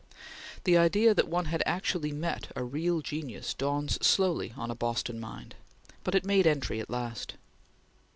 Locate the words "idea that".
0.79-1.27